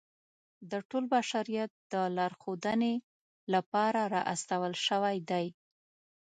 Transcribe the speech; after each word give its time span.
د 0.71 0.73
ټول 0.89 1.03
بشریت 1.13 1.71
د 1.93 1.93
لارښودنې 2.17 2.93
لپاره 3.53 4.01
را 4.13 4.21
استول 4.33 4.73
شوی 4.87 5.17
دی. 5.29 5.45